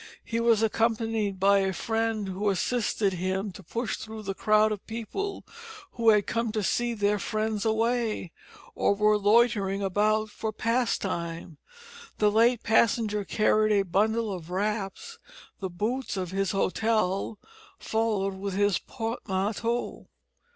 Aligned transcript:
He 0.25 0.39
was 0.39 0.63
accompanied 0.63 1.39
by 1.39 1.59
a 1.59 1.71
friend, 1.73 2.27
who 2.27 2.49
assisted 2.49 3.13
him 3.13 3.51
to 3.51 3.61
push 3.61 3.97
through 3.97 4.23
the 4.23 4.33
crowd 4.33 4.71
of 4.71 4.83
people 4.87 5.45
who 5.91 6.09
had 6.09 6.25
come 6.25 6.51
to 6.53 6.63
see 6.63 6.95
their 6.95 7.19
friends 7.19 7.65
away, 7.65 8.31
or 8.73 8.95
were 8.95 9.15
loitering 9.15 9.83
about 9.83 10.31
for 10.31 10.51
pastime. 10.51 11.59
The 12.17 12.31
late 12.31 12.63
passenger 12.63 13.23
carried 13.23 13.73
a 13.79 13.85
bundle 13.85 14.33
of 14.33 14.49
wraps; 14.49 15.19
the 15.59 15.69
boots 15.69 16.17
of 16.17 16.31
his 16.31 16.49
hotel 16.49 17.37
followed 17.77 18.33
with 18.33 18.55
his 18.55 18.79
portmanteau. 18.79 20.07